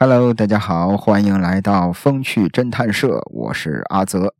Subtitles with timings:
[0.00, 4.32] Hello，大家好，欢迎来到风趣侦探社，我是阿泽。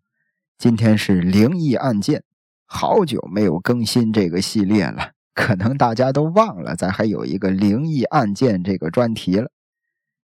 [0.56, 2.22] 今天是灵异案件，
[2.64, 9.50] 好久没有更新这个系列了，可能大家都忘了咱还有一个灵异案件这个专题了。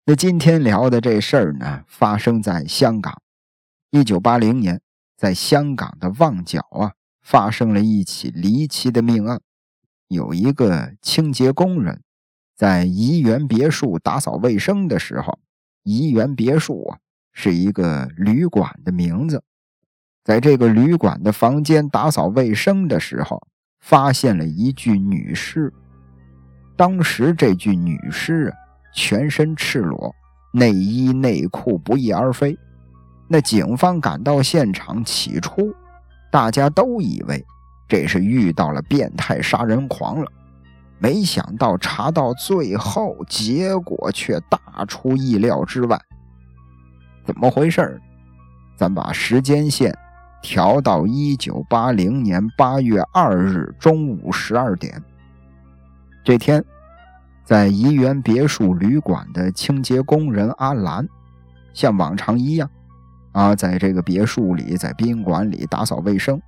[0.05, 3.23] 那今天聊的这事儿呢，发生在香港。
[3.91, 4.83] 一九八零年，
[5.17, 6.93] 在香港的旺角啊，
[7.23, 9.41] 发生了一起离奇的命案，
[10.09, 12.03] 有一个清洁工人。
[12.63, 15.37] 在怡园别墅打扫卫生的时候，
[15.83, 16.99] 怡园别墅啊
[17.33, 19.43] 是一个旅馆的名字。
[20.23, 23.45] 在这个旅馆的房间打扫卫生的时候，
[23.81, 25.73] 发现了一具女尸。
[26.77, 28.57] 当时这具女尸啊，
[28.95, 30.15] 全身赤裸，
[30.53, 32.57] 内衣内裤不翼而飞。
[33.27, 35.75] 那警方赶到现场，起初
[36.31, 37.45] 大家都以为
[37.89, 40.31] 这是遇到了变态杀人狂了。
[41.03, 46.01] 没想到查到最后，结果却大出意料之外。
[47.25, 48.01] 怎么回事
[48.77, 49.93] 咱把时间线
[50.41, 55.03] 调到一九八零年八月二日中午十二点。
[56.23, 56.65] 这天，
[57.45, 61.09] 在怡园别墅旅馆的清洁工人阿兰，
[61.75, 62.71] 像往常一样，
[63.33, 66.41] 啊，在这个别墅里，在宾馆里打扫卫生。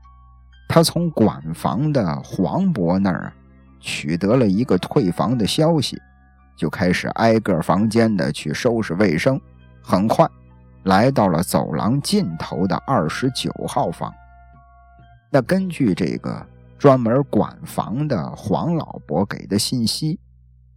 [0.69, 3.33] 他从管房的黄伯那儿。
[3.85, 6.01] 取得了一个退房的消息，
[6.57, 9.39] 就开始挨个房间的去收拾卫生。
[9.83, 10.27] 很快，
[10.85, 14.13] 来到了走廊尽头的二十九号房。
[15.31, 16.45] 那根据这个
[16.79, 20.19] 专门管房的黄老伯给的信息，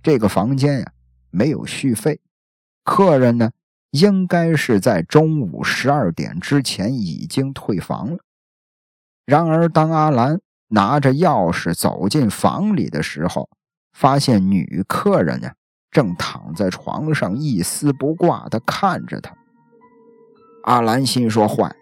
[0.04, 0.92] 这个房间呀
[1.30, 2.20] 没有续费，
[2.84, 3.52] 客人呢
[3.92, 8.18] 应该是在中午十二点之前已经退房了。
[9.26, 10.42] 然而，当阿兰。
[10.70, 13.50] 拿着钥匙走进房里的时候，
[13.94, 15.50] 发现女客人呢
[15.92, 19.34] 正躺在床上一丝不挂的看着他。
[20.64, 21.74] 阿兰心说：“坏，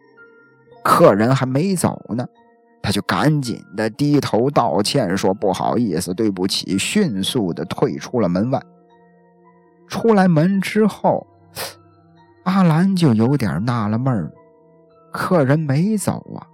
[0.83, 2.25] 客人还没走呢。”
[2.83, 8.61] 他就赶紧的低头道歉，说：“不好意思，对不起。”迅速的退出了门外。
[9.87, 11.25] 出来门之后，
[12.43, 14.31] 阿兰就有点纳了闷儿：
[15.11, 16.45] 客人没走啊。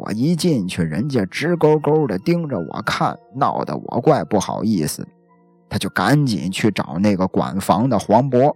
[0.00, 5.06] 我一进去，人家直勾勾的盯着我看，闹得我怪不好意思。
[5.68, 8.50] 他就赶紧去找那个管房的黄渤，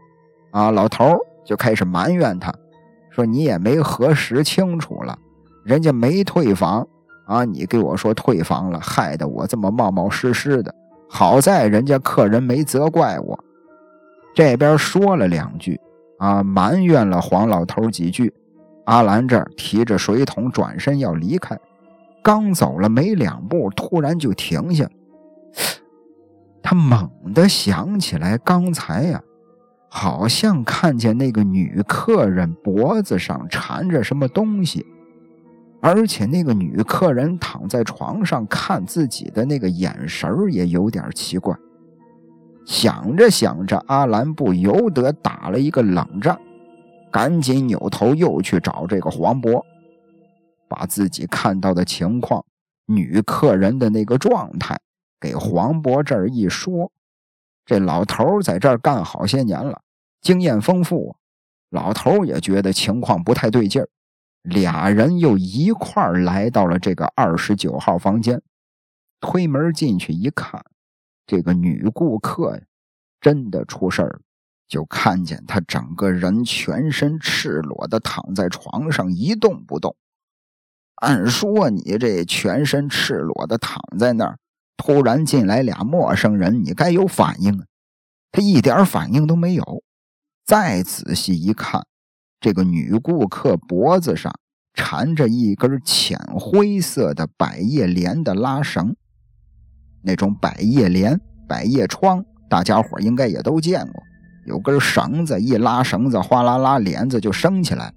[0.50, 2.52] 啊，老头就开始埋怨他，
[3.10, 5.16] 说你也没核实清楚了，
[5.64, 6.88] 人家没退房
[7.26, 10.74] 啊，你给我说退房了，害得我这么冒冒失失的。
[11.08, 13.38] 好在人家客人没责怪我，
[14.34, 15.78] 这边说了两句，
[16.18, 18.32] 啊，埋怨了黄老头几句。
[18.84, 21.58] 阿兰这儿提着水桶转身要离开，
[22.22, 24.88] 刚走了没两步，突然就停下。
[26.62, 29.22] 他猛地想起来，刚才呀，
[29.88, 34.86] 好像看见那个女客人脖子上缠着什么东西，
[35.82, 41.54] 而且那个女客人躺在床上看自己的那个眼神也有点奇怪。
[42.64, 46.38] 想着想着，阿兰不由得打了一个冷战。
[47.14, 49.64] 赶紧扭头又去找这个黄渤，
[50.66, 52.44] 把自己看到的情况、
[52.86, 54.76] 女客人的那个状态
[55.20, 56.90] 给黄渤这儿一说。
[57.64, 59.80] 这老头在这儿干好些年了，
[60.22, 61.14] 经验丰富，
[61.70, 63.88] 老头也觉得情况不太对劲儿。
[64.42, 68.42] 俩人又一块儿来到了这个二十九号房间，
[69.20, 70.64] 推门进去一看，
[71.28, 72.62] 这个女顾客呀，
[73.20, 74.20] 真的出事儿了。
[74.68, 79.96] 就看见他整个人全身赤裸的躺在床上一动不动。
[80.96, 84.38] 按说你这全身赤裸的躺在那儿，
[84.76, 87.66] 突然进来俩陌生人，你该有反应啊！
[88.32, 89.82] 他一点反应都没有。
[90.44, 91.86] 再仔细一看，
[92.40, 94.32] 这个女顾客脖子上
[94.72, 98.96] 缠着一根浅灰色的百叶帘的拉绳，
[100.02, 104.02] 那种百叶帘、百叶窗，大家伙应该也都见过。
[104.44, 107.92] 有根绳子，一拉绳子，哗啦啦，帘子就升起来。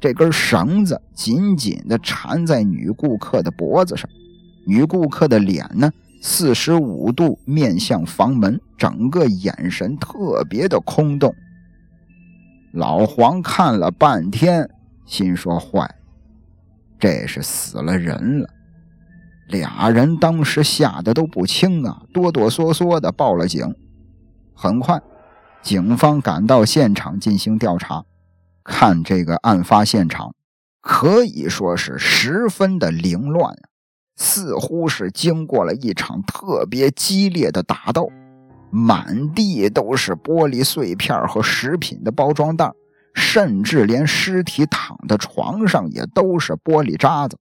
[0.00, 4.10] 这根绳子紧紧地缠在女顾客的脖子上，
[4.66, 5.90] 女顾客的脸呢，
[6.20, 11.32] 四十五度面向房门，整个眼神特别的空洞。
[12.72, 14.68] 老黄看了半天，
[15.06, 15.94] 心说：“坏，
[16.98, 18.48] 这是死了人了。”
[19.48, 23.74] 俩人当时吓得都不轻啊，哆哆嗦嗦的报了警。
[24.54, 25.00] 很快。
[25.62, 28.04] 警方赶到现场进行调查，
[28.64, 30.34] 看这个案发现场，
[30.80, 33.56] 可以说是十分的凌乱，
[34.16, 38.10] 似乎是经过了一场特别激烈的打斗。
[38.70, 42.72] 满地都是玻璃碎片和食品的包装袋，
[43.14, 47.38] 甚至连尸体躺的床上也都是玻璃渣子。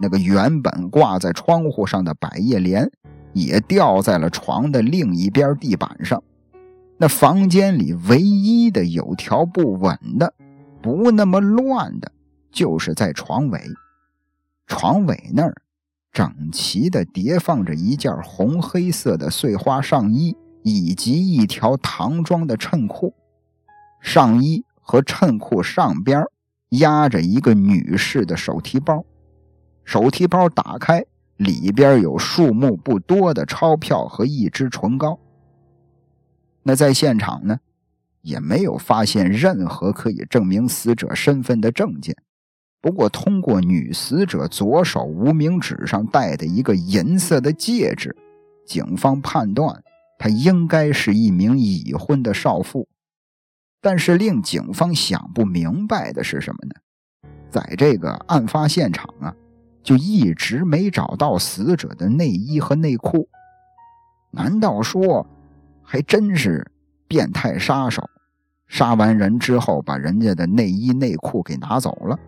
[0.00, 2.88] 那个原本挂在窗户上的百叶帘
[3.32, 6.22] 也掉在了床的另一边地板上。
[6.98, 10.34] 那房间里唯一的有条不紊的、
[10.82, 12.12] 不那么乱的，
[12.50, 13.60] 就是在床尾。
[14.66, 15.54] 床尾那儿。
[16.10, 23.14] 整齐地叠放着一件红黑色的碎花上衣，以及一条唐装的衬裤。
[24.00, 26.24] 上衣和衬裤上边
[26.70, 29.04] 压着一个女士的手提包，
[29.84, 31.04] 手提包打开，
[31.36, 35.20] 里边有数目不多的钞票和一支唇膏。
[36.68, 37.60] 那在现场呢，
[38.20, 42.14] 也没有发现任何可以证明死者身份的证件。
[42.82, 48.14] 不过，通过女死者左手无名指上戴的一个银色的戒指，
[48.66, 49.82] 警方判断
[50.18, 52.86] 她应该是一名已婚的少妇。
[53.80, 57.30] 但是，令警方想不明白的是什么呢？
[57.48, 59.34] 在这个案发现场啊，
[59.82, 63.26] 就一直没找到死者的内衣和内裤。
[64.32, 65.26] 难道说，
[65.90, 66.70] 还真是
[67.06, 68.06] 变态杀手？
[68.66, 72.18] 杀完人之后，把人家的内衣内裤给拿走了？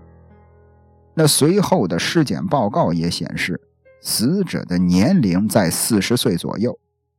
[1.12, 3.60] 那随后的尸检报告也显示，
[4.00, 6.78] 死者的年龄在四十岁左右，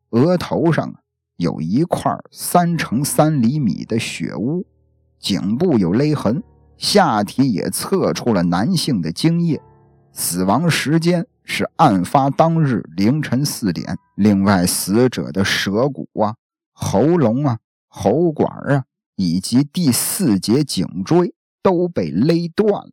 [0.09, 0.91] 额头上
[1.37, 4.65] 有一块三乘三厘米的血污，
[5.19, 6.41] 颈部有勒痕，
[6.75, 9.61] 下体也测出了男性的精液，
[10.13, 13.97] 死亡时间是案发当日凌晨四点。
[14.15, 16.35] 另外，死者的舌骨啊、
[16.73, 18.85] 喉咙啊、喉管啊
[19.15, 22.91] 以及第四节颈椎都被勒断了。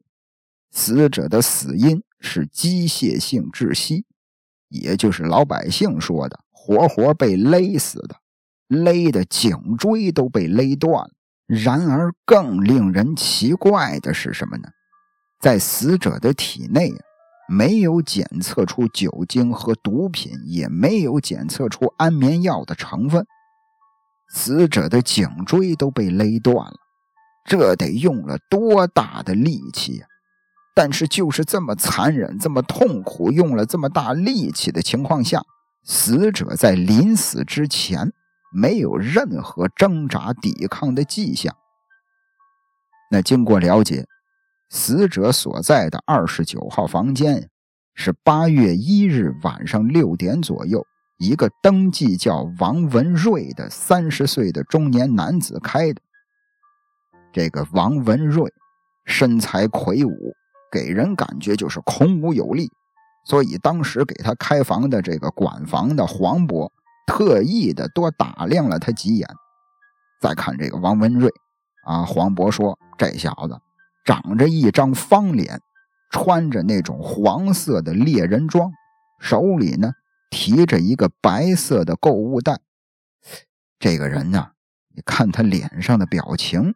[0.70, 4.04] 死者的死因是机械性窒息，
[4.68, 8.16] 也就是老百姓说的活活被勒死的，
[8.68, 11.10] 勒的颈椎都被勒断了。
[11.46, 14.68] 然而，更令人奇怪的是什么呢？
[15.40, 16.90] 在死者的体内
[17.48, 23.26] 没有检测出酒精和毒品，也没有检测出安眠药的成分。
[24.30, 26.76] 死者的颈椎都被勒断了，
[27.46, 30.06] 这得用了多大的力气呀！
[30.74, 35.42] 但是就是这么残忍、这么痛苦、用了这么大力气的情况下，
[35.82, 38.12] 死者在临死之前
[38.52, 41.56] 没有任何挣扎抵抗的迹象。
[43.10, 44.06] 那经过了解，
[44.70, 47.48] 死者所在的二十九号房间
[47.94, 50.84] 是八月一日晚上六点左右，
[51.18, 56.00] 一个登记叫王文瑞的三十岁的中年男子开的。
[57.32, 58.52] 这个王文瑞
[59.04, 60.34] 身材魁梧。
[60.70, 62.70] 给人感觉就是孔武有力，
[63.24, 66.70] 所以当时给他开房的这个管房的黄伯
[67.06, 69.26] 特意的多打量了他几眼。
[70.20, 71.30] 再看这个王文瑞，
[71.86, 73.58] 啊，黄伯说这小子
[74.08, 75.60] 长着一张方脸，
[76.10, 78.72] 穿着那种黄色的猎人装，
[79.20, 79.93] 手里呢
[80.31, 82.58] 提着一个白色的购物袋。
[83.78, 84.52] 这个人呢，
[84.96, 86.72] 你看他脸上的表情，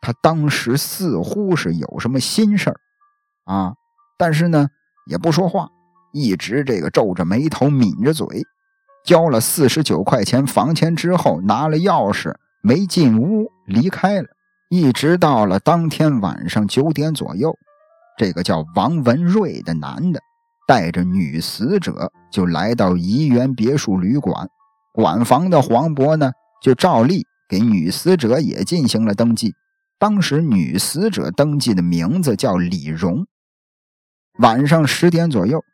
[0.00, 2.80] 他当时似乎是有什么心事儿。
[3.44, 3.74] 啊，
[4.18, 4.66] 但是呢，
[5.06, 5.68] 也不说话，
[6.12, 8.26] 一直这个皱着眉头，抿着嘴。
[9.04, 14.28] 交了四十九块钱房钱之后，拿了钥匙，没进屋，离开了。
[14.70, 17.56] 一直到了当天晚上九点左右，
[18.18, 20.20] 这个叫王文瑞的男的
[20.66, 24.46] 带着女死者就来到怡园别墅旅馆，
[24.92, 26.32] 管房的黄渤呢，
[26.62, 29.54] 就照例给女死者也进行了登记。
[29.98, 33.26] 当时女死者登记的名字叫李荣。
[34.38, 35.64] 晚上十点左右，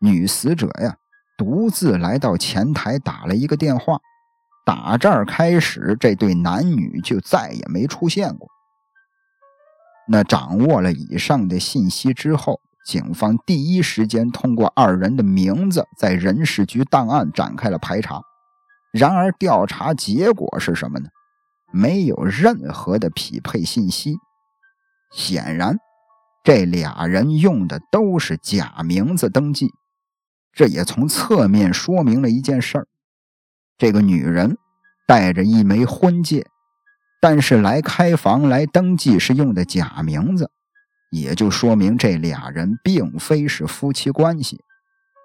[0.00, 0.96] 女死者呀
[1.38, 3.98] 独自来到前台打了一个电话。
[4.64, 8.48] 打这儿开始，这对男女就再也没出现过。
[10.08, 18.20] 那掌握了以上的信息之后，警方第一时间通过二人的名字在人事局档案展开了排查。
[18.92, 21.08] 然而，调查结果是什么呢？
[21.72, 24.16] 没有任何的匹配信息。
[25.12, 25.76] 显然。
[26.46, 29.72] 这俩人用的都是假名字登记，
[30.52, 32.86] 这也从侧面说明了一件事儿：
[33.76, 34.56] 这个女人
[35.06, 36.46] 带着一枚婚戒，
[37.20, 40.50] 但是来开房来登记是用的假名字，
[41.10, 44.60] 也就说明这俩人并非是夫妻关系。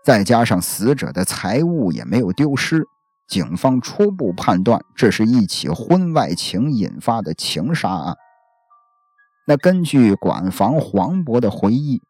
[0.03, 2.85] 再加上死者的财物也没有丢失，
[3.27, 8.15] 警方初步判断这是一起婚外情引发的情杀案。
[9.45, 12.01] 那根据管房黄渤的回忆，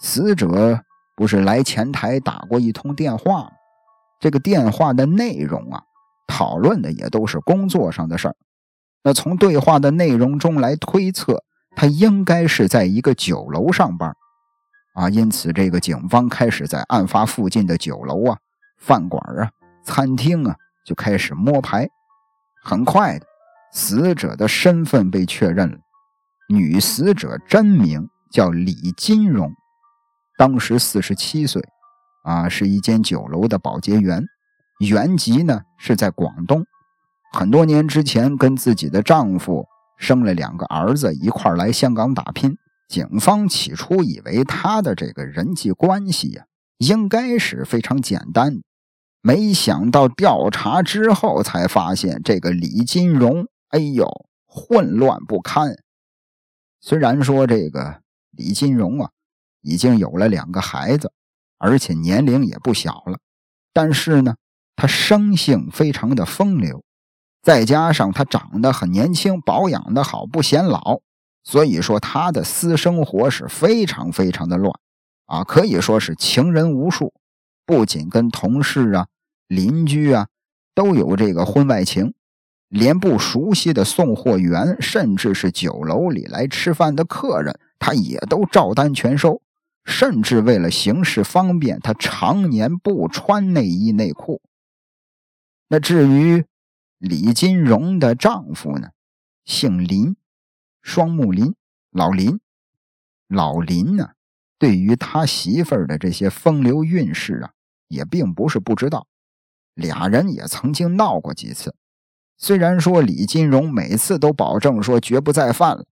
[0.00, 0.80] 死者
[1.14, 3.50] 不是来前台打过一通电话吗？
[4.18, 5.82] 这个电话的内容啊，
[6.26, 8.36] 讨论的也都是工作上的事儿。
[9.04, 11.44] 那从对话的内容中来推测，
[11.76, 14.12] 他应该是在一个酒楼上班，
[14.94, 18.38] 啊，因此这个警方开始在案发附近的酒楼啊、
[18.78, 19.50] 饭馆啊、
[19.84, 21.88] 餐厅啊就开始摸排。
[22.64, 23.26] 很快的，
[23.72, 25.78] 死者的身份被确认了，
[26.48, 29.54] 女死者真名叫李金荣，
[30.36, 31.62] 当时四十七岁，
[32.28, 34.22] 啊，是一间酒楼的保洁员，
[34.80, 36.62] 原籍呢是在广东。
[37.32, 39.66] 很多年之前，跟自己的丈夫
[39.96, 42.58] 生了两个儿子，一块来香港打拼。
[42.86, 46.44] 警方起初以为他的这个人际关系呀，
[46.76, 48.60] 应该是非常简单，
[49.22, 54.06] 没想到调查之后才发现，这个李金荣，哎呦，
[54.46, 55.76] 混乱不堪。
[56.78, 59.10] 虽然说这个李金荣啊，
[59.62, 61.10] 已经有了两个孩子，
[61.58, 63.18] 而且年龄也不小了，
[63.72, 64.36] 但是呢，
[64.76, 66.82] 他生性非常的风流。
[67.42, 71.00] 再加上他长得很年轻，保养的好，不显老，
[71.44, 74.74] 所以说他的私生活是非常非常的乱，
[75.26, 77.12] 啊，可以说是情人无数，
[77.64, 79.06] 不仅跟同事啊、
[79.46, 80.26] 邻居啊
[80.74, 82.12] 都有这个婚外情，
[82.68, 89.40] 连不熟悉的送货员，甚至是酒楼里来吃饭的客人，他也都照单全收，
[89.88, 94.42] 甚至为了行事方便，他常年不穿内衣内裤。
[95.68, 96.44] 那至于，
[96.98, 98.90] 李金荣的丈夫呢，
[99.46, 100.14] 姓林，
[100.82, 101.54] 双木林，
[101.90, 102.38] 老林。
[103.28, 104.10] 老林呢，
[104.58, 107.52] 对于他媳妇儿的这些风流韵事啊，
[107.88, 109.06] 也并不是不知道。
[109.72, 111.74] 俩人也曾经闹过几次。
[112.36, 115.86] 虽然说李金荣每次都保证说绝不再犯了，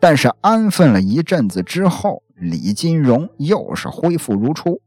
[0.00, 4.80] 但是安分了一阵子之后，李金荣又是恢复如初。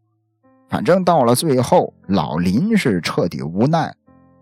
[0.67, 3.95] 反正到了最后，老林是彻底无奈。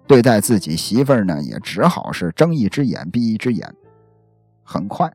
[0.07, 3.69] 对待自己媳妇儿呢，也只好是睁一只眼闭一只眼。
[4.63, 5.11] 很快，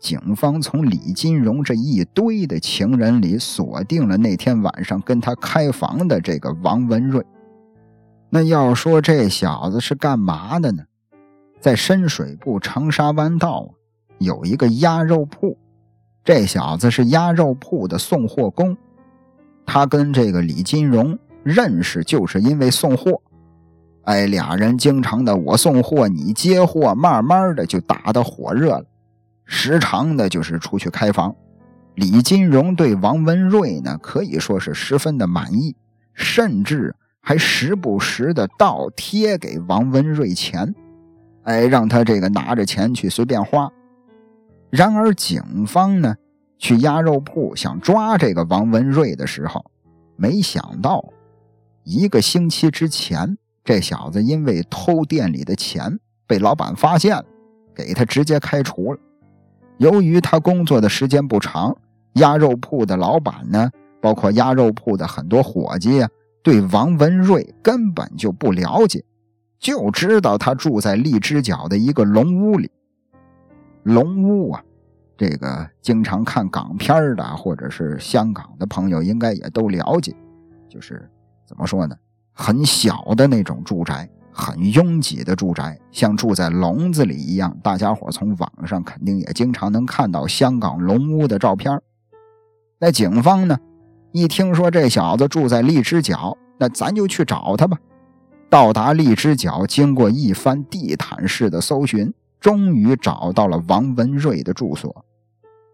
[0.00, 7.24] 警方从李金荣这一堆的情人里锁定了那天晚上跟他开房的这个王文瑞。
[8.28, 10.82] 那要说这小子是干嘛的呢？
[11.60, 13.68] 在深水埗长沙湾道
[14.20, 15.56] 有一个鸭肉铺，
[16.22, 18.76] 这小子是鸭肉铺的送货工。
[19.64, 23.20] 他跟这个李金荣认识，就是因为送货。
[24.02, 28.84] 哎，俩人经常的我送货你接货，慢慢的就打得火热了。
[29.46, 31.34] 时常的就是出去开房。
[31.94, 35.74] 李金荣对王文瑞呢，可以说是十分的满意，
[36.14, 40.74] 甚至还时不时的倒贴给王文瑞钱，
[41.44, 43.70] 哎，让他这个拿着钱去随便花。
[44.70, 46.14] 然而，警方呢
[46.58, 49.64] 去鸭肉铺想抓这个王文瑞的时候，
[50.16, 51.04] 没想到
[51.84, 53.36] 一个星期之前。
[53.62, 57.24] 这小子因为偷店里的钱被老板发现了，
[57.74, 58.98] 给他直接开除了。
[59.76, 61.76] 由于他工作的时间不长，
[62.14, 66.08] 鸭肉铺的老板呢，包括鸭肉铺的很多伙计啊，
[66.42, 69.04] 对王文瑞根本就不了解，
[69.58, 72.70] 就知道他住在荔枝角的一个龙屋里。
[73.82, 74.62] 龙屋啊，
[75.16, 80.14] 这个经常看港片的或者是香港的朋友应该也都了解，
[80.68, 81.08] 就是
[81.46, 81.96] 怎么说呢？
[82.32, 87.54] 很小的那种住宅，很拥挤的住宅，像住在笼子里一样。
[87.62, 91.78] 大家伙从网上肯定也经常能看到香港龙屋的照片。
[92.78, 93.58] 那警方呢，
[94.12, 97.76] 一听说这小子住在荔枝角，那咱就去找他吧。
[98.48, 105.04] 到达荔枝角，经过一番地毯式的搜寻，终于找到了王文瑞的住所。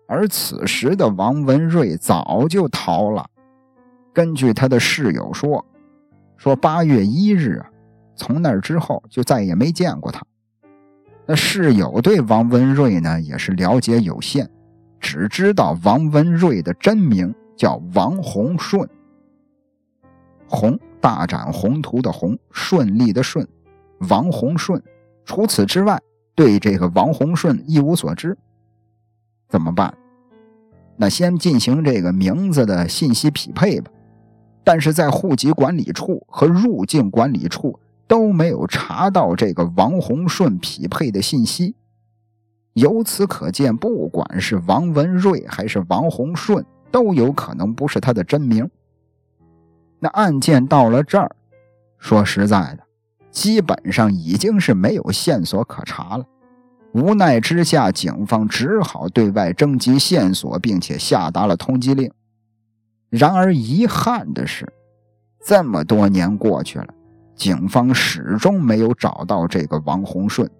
[0.07, 3.25] 而此时的王文瑞早就逃了。
[4.13, 5.65] 根据他的室友说。
[6.39, 7.67] 说八月一日啊，
[8.15, 10.23] 从那之后就再也没见过他。
[11.25, 14.47] 那室友对王文瑞呢也是了解有限，
[15.01, 18.87] 只知道王文瑞的真名叫王洪顺，
[20.47, 23.49] 宏大展宏图的宏，顺利的顺，
[24.11, 24.81] 王洪顺。
[25.25, 25.99] 除此之外，
[26.37, 28.39] 对这个王洪顺一无所知。
[29.49, 29.93] 怎么办？
[30.97, 33.91] 那先进行这个名字的信息匹配吧。
[34.63, 37.79] 但是在户籍管理处和入境管理处
[38.09, 41.75] 都没有查到这个王洪顺匹配的信息，
[42.73, 48.69] 由此可见，不管是王文瑞还是王洪顺，都有可能不是他的真名。
[49.99, 51.31] 那案件到了这儿，
[51.99, 52.86] 说实在的，
[53.37, 56.25] 基本上已经是没有线索可查了。
[56.93, 62.11] 无奈之下，警方只好对外征集线索，并且下达了通缉令。
[63.11, 64.67] 然而遗憾的是，
[65.45, 66.87] 这么多年过去了，
[67.35, 70.51] 警方始终没有找到这个王洪顺。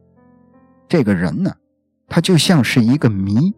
[0.87, 1.51] 这个人呢，
[2.07, 3.55] 他就像是一个谜，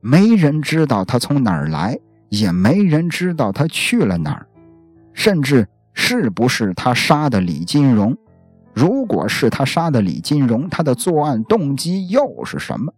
[0.00, 1.96] 没人知道他从哪儿来，
[2.30, 4.48] 也没人知道他去了哪儿，
[5.12, 5.68] 甚至
[5.98, 8.16] 是不是他杀的李金荣。
[8.74, 12.92] 如果是他杀的李金荣，他的作案动机又是什么？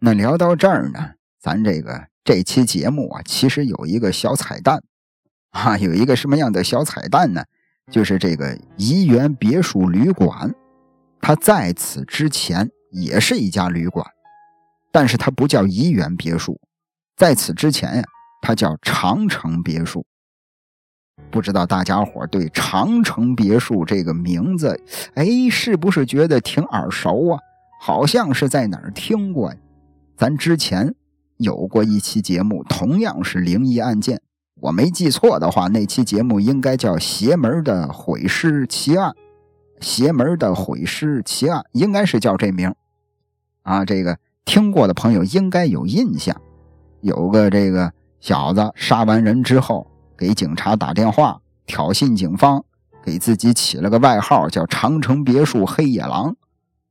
[0.00, 4.82] 那聊到这儿呢，咱这个这期节目啊，其实有一个小彩蛋，
[5.50, 7.44] 啊，有一个什么样的小彩蛋呢？
[7.90, 10.52] 就是这个怡园别墅旅馆，
[11.20, 14.04] 它在此之前也是一家旅馆，
[14.90, 16.60] 但是它不叫怡园别墅，
[17.16, 18.04] 在此之前呀，
[18.42, 20.04] 它叫长城别墅。
[21.30, 24.80] 不知道大家伙对长城别墅这个名字，
[25.14, 27.38] 哎，是不是觉得挺耳熟啊？
[27.80, 29.56] 好像是在哪儿听过呀？
[30.16, 30.94] 咱之前
[31.38, 34.20] 有过一期节目，同样是灵异案件，
[34.60, 39.10] 我没记错的话，那期节目应该叫《邪门的毁尸奇案》。
[39.80, 42.74] 邪门的毁尸奇案应该是叫这名
[43.62, 43.82] 啊。
[43.84, 46.38] 这个听过的朋友应该有印象，
[47.00, 49.86] 有个这个小子杀完人之后。
[50.20, 52.62] 给警察打电话挑衅警方，
[53.02, 56.36] 给自己起了个外号叫“长城别墅黑野狼”。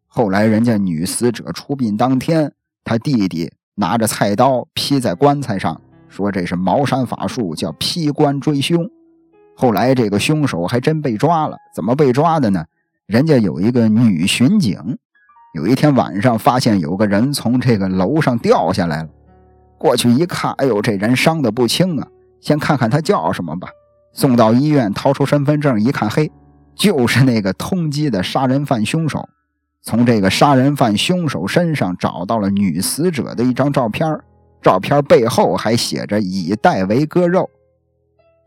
[0.09, 2.51] 后来人家女死者出殡当天，
[2.83, 8.89] 他弟弟拿着菜刀劈在棺材上，说这是茅山法术，叫劈棺追凶。
[9.55, 12.65] 后来这个凶手还真被抓了，怎么被抓的呢？
[13.05, 14.98] 人家有一个女巡警，
[15.53, 19.09] 有一天晚上发现有个人从这个楼上掉下来了，
[19.77, 22.07] 过去一看，哎呦，这人伤得不轻啊。
[22.41, 23.69] 先看看他叫什么吧。
[24.13, 26.31] 送到医院，掏出身份证一看，嘿，
[26.75, 29.27] 就是那个通缉的杀人犯凶手。
[29.81, 34.19] 从这个杀人犯凶手身上找到了女死者的一张照片，
[34.62, 37.50] 照片背后还写着“以代为割肉”。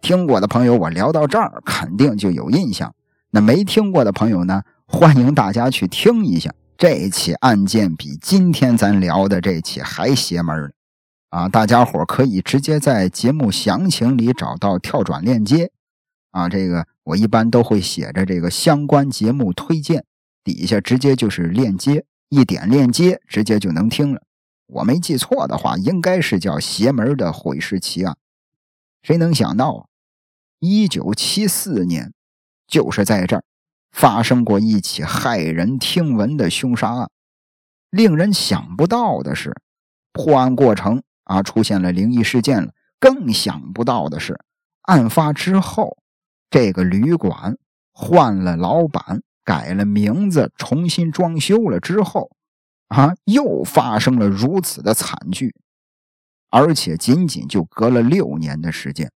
[0.03, 2.93] 听过的朋友，我聊到这儿肯定就有印象。
[3.31, 6.53] 那没听过的朋友呢，欢迎大家去听一下。
[6.77, 10.69] 这起案件比今天咱聊的这起还邪门呢。
[11.33, 15.73] 啊，大家伙可以直接在节目详情里找到跳转链接，
[16.31, 20.05] 啊，这个我一般都会写着这个相关节目推荐，
[20.45, 24.21] 底下直接就是链接，一点链接直接就能听了。
[24.67, 28.13] 我没记错的话，应该是叫《邪门的毁尸奇案》。
[29.03, 29.87] 谁能想到啊，
[30.59, 32.13] 一九七四年，
[32.67, 33.45] 就是在这儿
[33.91, 37.11] 发生过一起骇人听闻的凶杀案。
[37.89, 39.57] 令人想不到的是，
[40.13, 41.03] 破案过程。
[41.25, 42.73] 啊，出现了灵异事件了。
[42.99, 44.39] 更想不到的是，
[44.83, 45.99] 案发之后，
[46.51, 47.57] 这个旅馆
[47.93, 52.31] 换了老板，改了名字，重新装修了之后，
[52.89, 55.55] 啊，又发生了如此的惨剧，
[56.51, 59.11] 而且仅仅就隔了六年的时间。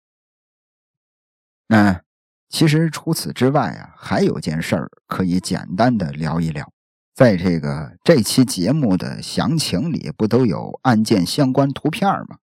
[1.67, 2.01] 那
[2.49, 6.71] 其实除此之外啊，还有件事儿可以简单的聊一聊。
[7.15, 12.39] 在这个这期节目的详情里，不都有案件相关图片吗？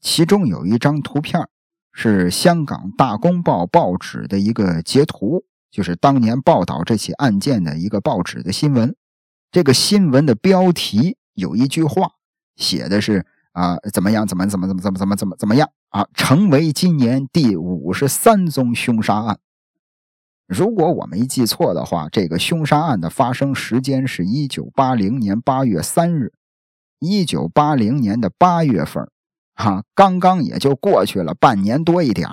[0.00, 1.48] 其中有一张图片
[1.92, 8.96] 是香港《大公报》报纸的一个截图，就是当年报道这起案件的一个报纸的新闻。
[9.52, 12.10] 这个新闻的标题有一句话，
[12.56, 14.26] 写的是啊，怎么样？
[14.26, 16.08] 怎么怎么怎么怎么怎么怎么怎么样啊？
[16.12, 19.38] 成为今年第五十三宗凶杀案。
[20.48, 26.32] 如果我没记错的话，这个凶杀案的发生时间是一九八零年八月三日。
[27.00, 29.08] 一九八零年的八月份，
[29.54, 32.28] 哈，刚刚也就过去了半年多一点，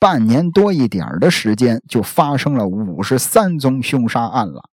[0.00, 4.70] 半年多一点的时间就发生了五十三宗凶杀案了。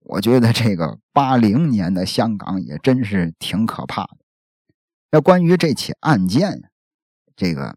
[0.00, 4.16] 我觉得这个八零年的香港也真是挺可怕的。
[5.12, 6.70] 那关于这起案件，
[7.36, 7.76] 这个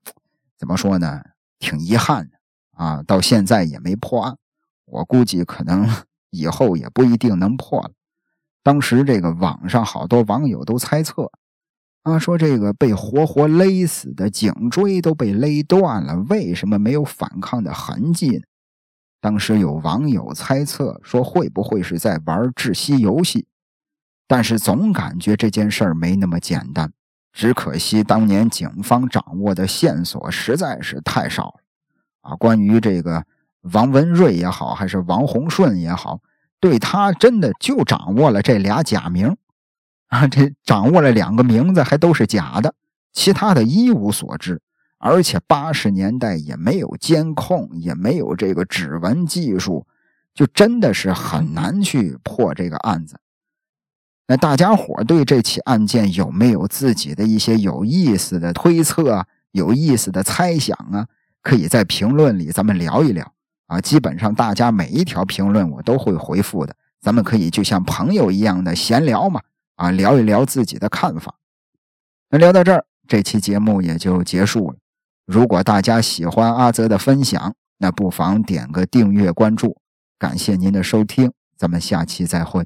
[0.57, 1.21] 怎么说呢？
[1.59, 2.37] 挺遗憾的。
[2.73, 4.37] 啊，到现在也没破案，
[4.85, 5.87] 我估计可能
[6.29, 7.91] 以后也不一定能破了。
[8.61, 11.31] 当时这个网上好多网友都猜测，
[12.03, 18.41] 啊，说这个被活活勒死的颈椎都被勒断了，为什么没有反抗的痕迹呢？
[19.21, 23.47] 当时有网友猜测说，会不会是在玩窒息游戏？
[24.27, 26.91] 但是总感觉这件事儿没那么简单。
[27.31, 31.62] 只可惜当年警方掌握的线索实在是太少了。
[32.23, 33.23] 啊，关于这个
[33.71, 36.19] 王文瑞也好，还是王洪顺也好，
[36.59, 39.37] 对他真的就掌握了这俩假名
[40.07, 42.73] 啊，这掌握了两个名字还都是假的，
[43.11, 44.61] 其他的一无所知。
[44.97, 49.85] 而且八十年代也没有监控，也没有这个指纹技术，
[50.33, 53.19] 就真的是很难去破这个案子。
[54.27, 61.05] 那大家伙对这起案件有没有自己的一些有意思的推测、有意思的猜想啊？
[61.43, 63.31] 可以在评论里咱们聊一聊，
[63.67, 69.41] 啊，基本上大家每一条评论我都会回复的，咱们可以就像朋友一样的闲聊嘛，
[69.75, 71.35] 啊，聊一聊自己的看法。
[72.29, 74.77] 那聊到这儿，这期节目也就结束了。
[75.25, 79.77] 如果大家喜欢阿泽的分享，那不妨点个订阅关注。
[80.17, 82.65] 感谢您的收听，咱们下期再会。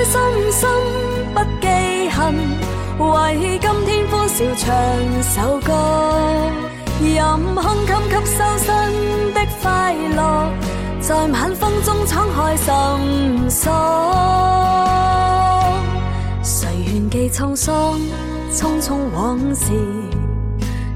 [0.00, 0.18] 开心
[0.50, 0.66] 心
[1.34, 2.34] 不记恨。
[2.98, 4.72] 为今天欢笑唱
[5.22, 5.74] 首歌，
[7.02, 7.12] 任
[7.54, 7.92] 胸襟
[8.24, 10.50] 吸收新的快乐，
[11.02, 13.70] 在晚风中敞开心锁。
[16.42, 18.00] 谁愿记沧桑，
[18.50, 19.70] 匆匆往事？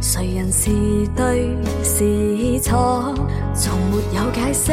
[0.00, 0.70] 谁人是
[1.14, 3.14] 对是错？
[3.54, 4.72] 从没有解释，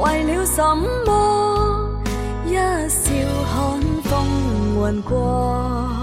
[0.00, 0.62] 为了什
[1.04, 1.90] 么？
[2.46, 2.56] 一
[4.84, 5.93] 问过。